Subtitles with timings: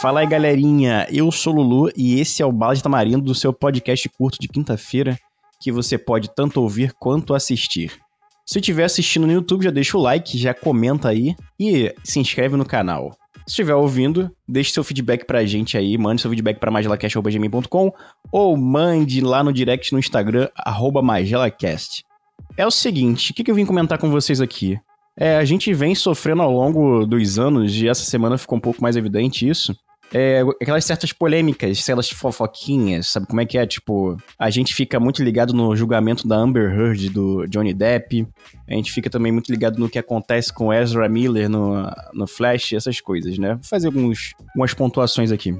[0.00, 1.06] Fala aí, galerinha.
[1.10, 4.46] Eu sou Lulu e esse é o Bala de Tamarindo do seu podcast curto de
[4.46, 5.18] quinta-feira,
[5.60, 7.92] que você pode tanto ouvir quanto assistir.
[8.44, 12.56] Se estiver assistindo no YouTube, já deixa o like, já comenta aí e se inscreve
[12.56, 13.16] no canal.
[13.46, 17.92] Se estiver ouvindo, deixe seu feedback pra gente aí, mande seu feedback pra magelacast.gmail.com
[18.30, 22.04] ou mande lá no direct no Instagram, arroba magelacast.
[22.54, 24.78] É o seguinte, o que, que eu vim comentar com vocês aqui?
[25.18, 28.82] É, a gente vem sofrendo ao longo dos anos, e essa semana ficou um pouco
[28.82, 29.74] mais evidente isso,
[30.12, 33.66] é, aquelas certas polêmicas, aquelas fofoquinhas, sabe como é que é?
[33.66, 38.26] Tipo, a gente fica muito ligado no julgamento da Amber Heard do Johnny Depp,
[38.68, 42.72] a gente fica também muito ligado no que acontece com Ezra Miller no, no Flash,
[42.72, 43.54] essas coisas, né?
[43.54, 45.54] Vou fazer alguns, algumas pontuações aqui.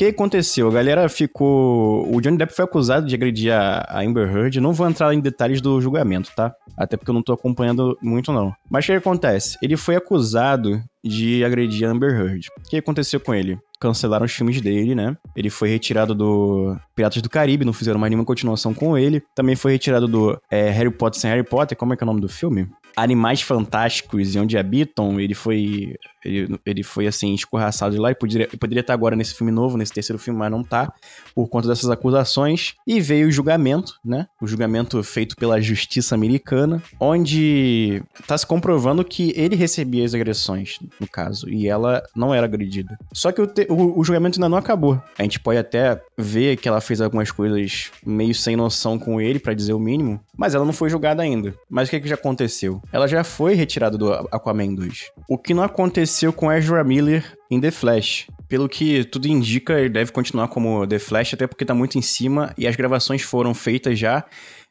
[0.00, 0.66] Que aconteceu?
[0.66, 2.10] A galera ficou.
[2.10, 4.58] O Johnny Depp foi acusado de agredir a Amber Heard.
[4.58, 6.54] Não vou entrar em detalhes do julgamento, tá?
[6.74, 8.50] Até porque eu não tô acompanhando muito, não.
[8.70, 9.58] Mas o que acontece?
[9.60, 12.46] Ele foi acusado de agredir a Amber Heard.
[12.64, 13.58] O que aconteceu com ele?
[13.78, 15.14] Cancelaram os filmes dele, né?
[15.36, 19.22] Ele foi retirado do Piratas do Caribe, não fizeram mais nenhuma continuação com ele.
[19.34, 21.76] Também foi retirado do é, Harry Potter sem Harry Potter.
[21.76, 22.70] Como é que é o nome do filme?
[22.96, 28.14] Animais Fantásticos e Onde Habitam, ele foi ele, ele foi, assim, escorraçado de lá e
[28.14, 30.92] poderia, poderia estar agora nesse filme novo, nesse terceiro filme, mas não tá,
[31.34, 32.74] por conta dessas acusações.
[32.86, 34.26] E veio o julgamento, né?
[34.40, 40.78] O julgamento feito pela justiça americana, onde tá se comprovando que ele recebia as agressões,
[41.00, 42.98] no caso, e ela não era agredida.
[43.12, 45.00] Só que o, te, o, o julgamento ainda não acabou.
[45.18, 49.38] A gente pode até ver que ela fez algumas coisas meio sem noção com ele,
[49.38, 51.54] para dizer o mínimo, mas ela não foi julgada ainda.
[51.68, 52.82] Mas o que, que já aconteceu?
[52.92, 55.10] Ela já foi retirada do Aquaman 2.
[55.28, 58.26] O que não aconteceu aconteceu com Ezra Miller em The Flash.
[58.48, 62.02] Pelo que tudo indica, ele deve continuar como The Flash, até porque tá muito em
[62.02, 64.24] cima e as gravações foram feitas já.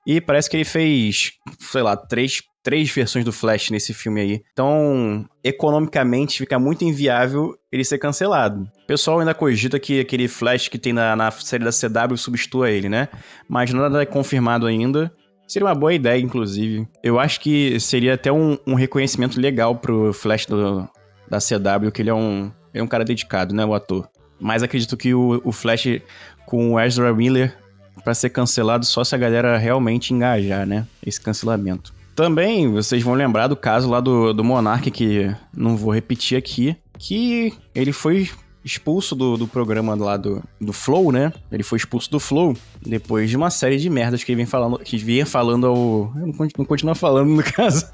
[0.05, 4.41] E parece que ele fez, sei lá, três, três versões do Flash nesse filme aí.
[4.51, 8.69] Então, economicamente, fica muito inviável ele ser cancelado.
[8.83, 12.69] O pessoal ainda cogita que aquele Flash que tem na, na série da CW substitua
[12.69, 13.07] ele, né?
[13.47, 15.09] Mas nada é confirmado ainda.
[15.47, 16.85] Seria uma boa ideia, inclusive.
[17.01, 20.87] Eu acho que seria até um, um reconhecimento legal pro Flash do,
[21.29, 24.09] da CW, que ele é um, é um cara dedicado, né, o ator.
[24.39, 26.01] Mas acredito que o, o Flash
[26.45, 27.57] com o Ezra Miller
[28.03, 31.93] para ser cancelado só se a galera realmente engajar, né, esse cancelamento.
[32.15, 36.75] Também vocês vão lembrar do caso lá do, do Monark, que não vou repetir aqui,
[36.97, 38.29] que ele foi
[38.69, 41.33] expulso do, do programa lá do, do Flow, né?
[41.51, 44.79] Ele foi expulso do Flow depois de uma série de merdas que ele vem falando,
[44.79, 46.11] que vinha falando ao.
[46.15, 47.85] Não, não continua falando no caso,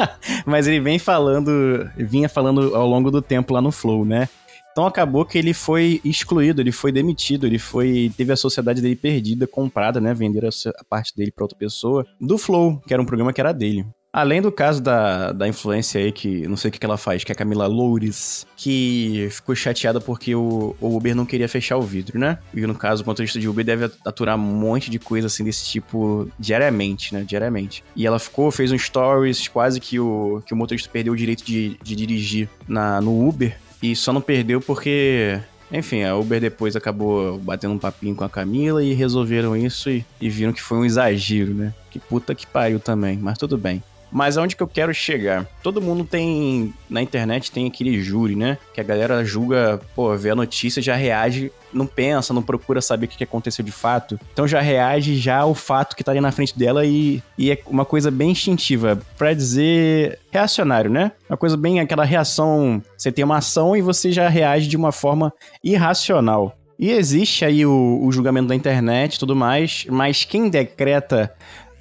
[0.45, 4.27] mas ele vem falando, vinha falando ao longo do tempo lá no Flow, né?
[4.71, 8.97] Então acabou que ele foi excluído, ele foi demitido, ele foi teve a sociedade dele
[8.97, 13.01] perdida, comprada, né, vender a, a parte dele para outra pessoa do Flow, que era
[13.01, 13.85] um programa que era dele.
[14.15, 17.25] Além do caso da, da influência aí, que não sei o que, que ela faz,
[17.25, 21.75] que é a Camila Loures, que ficou chateada porque o, o Uber não queria fechar
[21.75, 22.37] o vidro, né?
[22.53, 25.65] E no caso, o motorista de Uber deve aturar um monte de coisa assim desse
[25.65, 27.25] tipo diariamente, né?
[27.27, 27.83] Diariamente.
[27.93, 31.43] E ela ficou, fez um stories, quase que o, que o motorista perdeu o direito
[31.43, 33.57] de, de dirigir na, no Uber.
[33.83, 38.29] E só não perdeu porque enfim, a Uber depois acabou batendo um papinho com a
[38.29, 41.73] Camila e resolveram isso e, e, viram que foi um exagero, né?
[41.91, 43.83] Que puta que pariu também, mas tudo bem.
[44.15, 45.45] Mas aonde que eu quero chegar?
[45.61, 46.73] Todo mundo tem.
[46.89, 48.57] Na internet tem aquele júri, né?
[48.73, 53.07] Que a galera julga, pô, vê a notícia, já reage, não pensa, não procura saber
[53.07, 54.17] o que aconteceu de fato.
[54.31, 57.59] Então já reage já ao fato que tá ali na frente dela e, e é
[57.67, 58.97] uma coisa bem instintiva.
[59.17, 61.11] Pra dizer reacionário, né?
[61.29, 62.81] Uma coisa bem aquela reação.
[62.97, 66.57] Você tem uma ação e você já reage de uma forma irracional.
[66.79, 71.33] E existe aí o, o julgamento da internet e tudo mais, mas quem decreta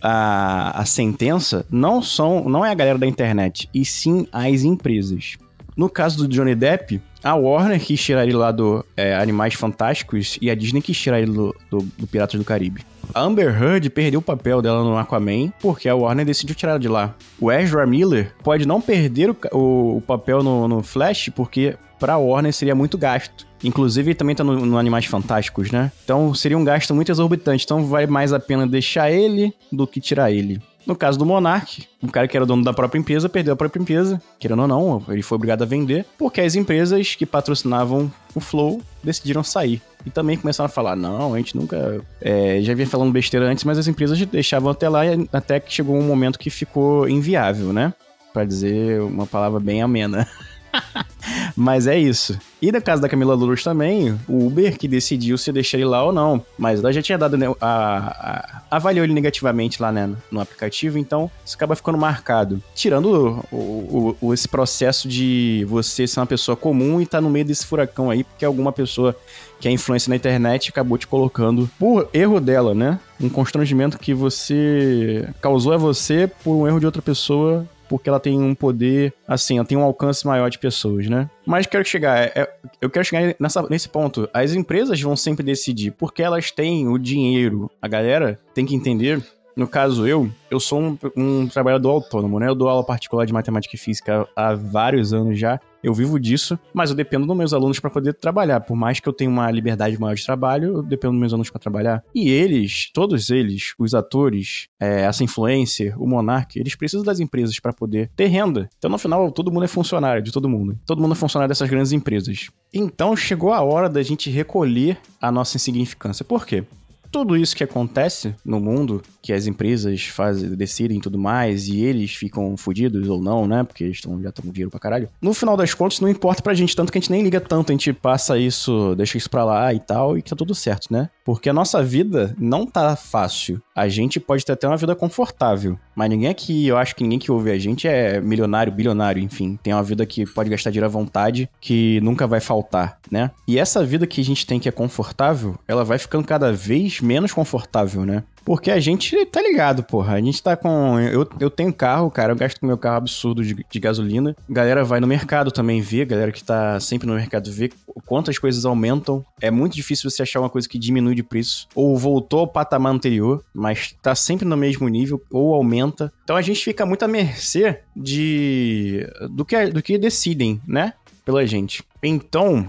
[0.07, 5.39] a, a sentença não são não é a galera da internet, e sim as empresas.
[5.75, 10.39] No caso do Johnny Depp, a Warner quis tirar ele lá do é, Animais Fantásticos
[10.41, 12.83] e a Disney quis tirar ele do, do, do, Piratas do Caribe.
[13.13, 16.87] A Amber Heard perdeu o papel dela no Aquaman porque a Warner decidiu tirar de
[16.87, 17.15] lá.
[17.41, 22.13] O Ezra Miller pode não perder o, o, o papel no, no Flash porque para
[22.13, 23.47] a Warner seria muito gasto.
[23.63, 25.91] Inclusive, ele também tá no, no, Animais Fantásticos, né?
[26.05, 27.65] Então seria um gasto muito exorbitante.
[27.65, 30.61] Então vale mais a pena deixar ele do que tirar ele.
[30.87, 33.81] No caso do Monark, o cara que era dono da própria empresa perdeu a própria
[33.81, 38.41] empresa, querendo ou não, ele foi obrigado a vender, porque as empresas que patrocinavam o
[38.41, 39.81] Flow decidiram sair.
[40.05, 42.03] E também começaram a falar: não, a gente nunca.
[42.21, 45.01] É, já vinha falando besteira antes, mas as empresas deixavam até lá,
[45.33, 47.95] até que chegou um momento que ficou inviável, né?
[48.31, 50.29] Para dizer uma palavra bem amena.
[51.57, 52.39] Mas é isso.
[52.61, 56.03] E no caso da Camila Lourdes também, o Uber que decidiu se deixar ele lá
[56.03, 56.45] ou não.
[56.59, 60.99] Mas ela já tinha dado, né, a, a, avaliou ele negativamente lá, né, no aplicativo,
[60.99, 62.63] então isso acaba ficando marcado.
[62.75, 67.23] Tirando o, o, o, esse processo de você ser uma pessoa comum e estar tá
[67.23, 69.17] no meio desse furacão aí, porque alguma pessoa
[69.61, 72.99] que é influência na internet acabou te colocando por erro dela, né?
[73.21, 78.19] Um constrangimento que você causou a você por um erro de outra pessoa porque ela
[78.19, 81.31] tem um poder, assim, ela tem um alcance maior de pessoas, né?
[81.47, 84.29] Mas quero chegar, é, eu quero chegar nessa, nesse ponto.
[84.35, 87.71] As empresas vão sempre decidir, porque elas têm o dinheiro.
[87.81, 89.23] A galera tem que entender
[89.57, 92.49] no caso, eu, eu sou um, um, trabalhador autônomo, né?
[92.49, 95.61] Eu dou aula particular de matemática e física há vários anos já.
[95.85, 98.61] Eu vivo disso, mas eu dependo dos meus alunos para poder trabalhar.
[98.61, 101.51] Por mais que eu tenha uma liberdade maior de trabalho, eu dependo dos meus alunos
[101.51, 102.03] para trabalhar.
[102.15, 107.61] E eles, todos eles, os atores, é, essa influencer, o monarca, eles precisam das empresas
[107.61, 108.71] para poder ter renda.
[108.79, 110.79] Então, no final, todo mundo é funcionário de todo mundo.
[110.87, 112.49] Todo mundo é funcionário dessas grandes empresas.
[112.73, 116.25] Então, chegou a hora da gente recolher a nossa insignificância.
[116.25, 116.65] Por quê?
[117.15, 121.81] Tudo isso que acontece no mundo, que as empresas fazem, decidem e tudo mais, e
[121.81, 123.63] eles ficam fodidos ou não, né?
[123.63, 125.09] Porque eles tão, já estão com dinheiro pra caralho.
[125.23, 127.71] No final das contas, não importa pra gente, tanto que a gente nem liga tanto,
[127.71, 131.09] a gente passa isso, deixa isso pra lá e tal, e tá tudo certo, né?
[131.25, 133.63] Porque a nossa vida não tá fácil.
[133.77, 137.21] A gente pode ter até uma vida confortável, mas ninguém aqui, eu acho que ninguém
[137.21, 139.57] que ouve a gente é milionário, bilionário, enfim.
[139.63, 143.31] Tem uma vida que pode gastar dinheiro à vontade, que nunca vai faltar, né?
[143.47, 147.01] E essa vida que a gente tem que é confortável, ela vai ficando cada vez
[147.05, 148.23] menos confortável, né?
[148.45, 150.15] Porque a gente tá ligado, porra.
[150.15, 150.99] A gente tá com.
[151.01, 152.33] Eu, eu tenho carro, cara.
[152.33, 154.37] Eu gasto com meu carro absurdo de, de gasolina.
[154.49, 156.05] Galera vai no mercado também ver.
[156.05, 157.71] Galera que tá sempre no mercado vê
[158.05, 159.25] quantas coisas aumentam.
[159.41, 161.67] É muito difícil você achar uma coisa que diminui de preço.
[161.75, 165.23] Ou voltou ao patamar anterior, mas tá sempre no mesmo nível.
[165.31, 166.13] Ou aumenta.
[166.23, 169.07] Então a gente fica muito à mercê de.
[169.31, 170.93] do que, do que decidem, né?
[171.25, 171.83] Pela gente.
[172.03, 172.69] Então,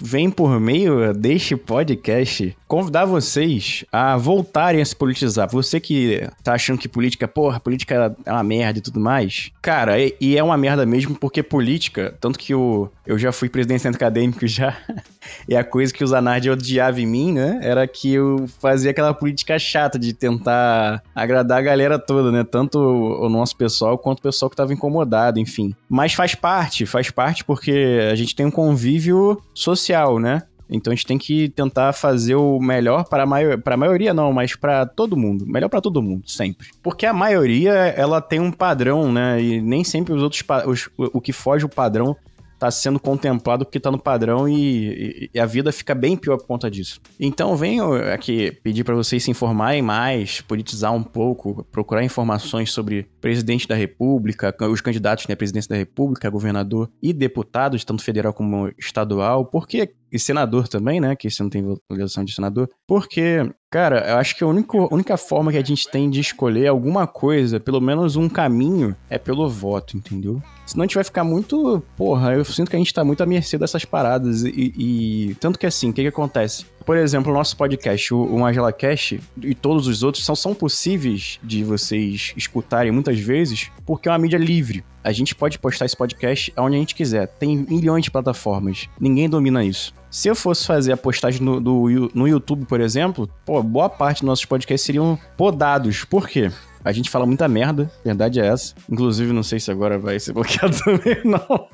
[0.00, 5.48] vem por meio deste podcast convidar vocês a voltarem a se politizar.
[5.50, 9.50] Você que tá achando que política, porra, política é uma merda e tudo mais.
[9.60, 13.88] Cara, e é uma merda mesmo porque política, tanto que eu, eu já fui presidente
[13.88, 14.76] acadêmico já,
[15.48, 19.14] e a coisa que o Zanardi odiava em mim, né, era que eu fazia aquela
[19.14, 24.22] política chata de tentar agradar a galera toda, né, tanto o nosso pessoal quanto o
[24.22, 25.74] pessoal que tava incomodado, enfim.
[25.88, 30.42] Mas faz parte, faz parte porque a gente tem um convívio social, né?
[30.70, 33.26] Então a gente tem que tentar fazer o melhor para
[33.58, 36.68] para a maioria não, mas para todo mundo, melhor para todo mundo, sempre.
[36.82, 39.40] Porque a maioria ela tem um padrão, né?
[39.40, 42.16] E nem sempre os outros os, o que foge o padrão
[42.58, 46.46] tá sendo contemplado porque tá no padrão e, e, a vida fica bem pior por
[46.46, 47.00] conta disso.
[47.18, 53.08] Então venho aqui pedir para vocês se informarem mais, politizar um pouco, procurar informações sobre
[53.20, 58.72] presidente da república, os candidatos né, presidência da república, governador e deputados, tanto federal como
[58.78, 61.14] estadual, porque e senador também, né?
[61.14, 62.68] Que você não tem eleição de senador.
[62.86, 66.66] Porque, cara, eu acho que a única, única forma que a gente tem de escolher
[66.66, 70.42] alguma coisa, pelo menos um caminho, é pelo voto, entendeu?
[70.66, 71.82] Senão a gente vai ficar muito.
[71.96, 74.44] Porra, eu sinto que a gente tá muito à mercê dessas paradas.
[74.44, 74.74] E.
[74.76, 75.36] e...
[75.40, 76.66] Tanto que assim, o que, que acontece?
[76.84, 80.54] Por exemplo, o nosso podcast, o, o Angela Cash e todos os outros são, são
[80.54, 84.84] possíveis de vocês escutarem muitas vezes, porque é uma mídia livre.
[85.02, 87.26] A gente pode postar esse podcast aonde a gente quiser.
[87.26, 88.88] Tem milhões de plataformas.
[89.00, 89.94] Ninguém domina isso.
[90.10, 94.20] Se eu fosse fazer a postagem no, do, no YouTube, por exemplo, pô, boa parte
[94.20, 96.04] dos nossos podcasts seriam podados.
[96.04, 96.50] Por quê?
[96.84, 98.74] A gente fala muita merda, verdade é essa.
[98.90, 101.68] Inclusive, não sei se agora vai ser bloqueado também, não.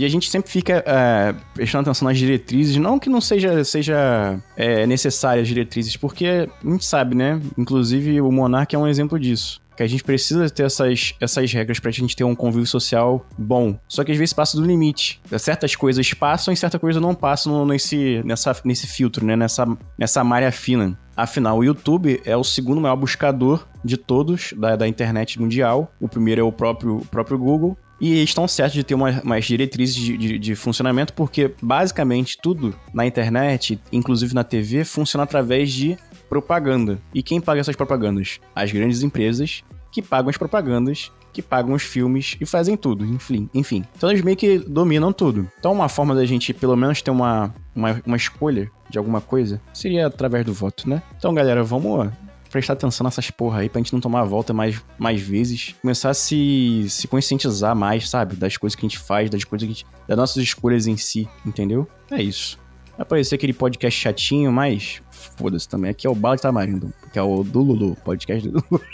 [0.00, 4.40] E a gente sempre fica é, prestando atenção nas diretrizes, não que não seja, seja
[4.56, 7.38] é, necessárias as diretrizes, porque a gente sabe, né?
[7.58, 11.80] Inclusive o Monark é um exemplo disso que a gente precisa ter essas, essas regras
[11.80, 13.78] pra gente ter um convívio social bom.
[13.88, 15.20] Só que às vezes passa do limite.
[15.38, 19.36] Certas coisas passam e certas coisas não passam nesse, nessa, nesse filtro, né?
[19.36, 19.66] Nessa,
[19.98, 20.98] nessa malha fina.
[21.16, 25.90] Afinal, o YouTube é o segundo maior buscador de todos da, da internet mundial.
[25.98, 27.78] O primeiro é o próprio, o próprio Google.
[28.00, 32.74] E estão certos de ter uma, umas diretrizes de, de, de, funcionamento, porque basicamente tudo
[32.94, 36.98] na internet, inclusive na TV, funciona através de propaganda.
[37.12, 38.40] E quem paga essas propagandas?
[38.54, 43.48] As grandes empresas que pagam as propagandas, que pagam os filmes e fazem tudo, enfim.
[43.52, 43.84] enfim.
[43.96, 45.48] Então eles meio que dominam tudo.
[45.58, 49.60] Então uma forma da gente pelo menos ter uma, uma, uma escolha de alguma coisa
[49.72, 51.02] seria através do voto, né?
[51.16, 52.10] Então galera, vamos
[52.50, 55.74] prestar atenção nessas porra aí pra gente não tomar a volta mais, mais vezes.
[55.80, 58.36] Começar a se, se conscientizar mais, sabe?
[58.36, 61.28] Das coisas que a gente faz, das coisas que gente, das nossas escolhas em si,
[61.46, 61.88] entendeu?
[62.10, 62.58] É isso.
[62.96, 65.90] Vai parecer aquele podcast chatinho, mas foda-se também.
[65.90, 68.84] Aqui é o Bala de Tamarindo, que é o do Lulu, podcast do Lulu.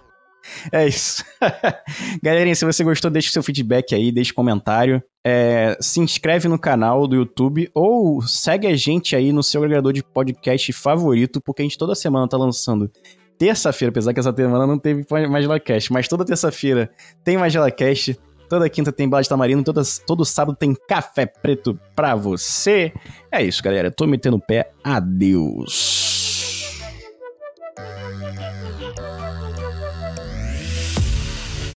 [0.72, 1.24] é isso.
[2.22, 5.02] Galerinha, se você gostou, deixe seu feedback aí, deixe comentário.
[5.24, 9.92] É, se inscreve no canal do YouTube ou segue a gente aí no seu agregador
[9.92, 12.90] de podcast favorito, porque a gente toda semana tá lançando
[13.38, 16.90] terça-feira, apesar que essa semana não teve MagelaCast, mas toda terça-feira
[17.24, 22.14] tem MagelaCast, toda quinta tem Bala de Tamarino, toda, todo sábado tem Café Preto pra
[22.14, 22.92] você.
[23.30, 23.90] É isso, galera.
[23.90, 24.70] Tô metendo o pé.
[24.84, 26.01] Adeus.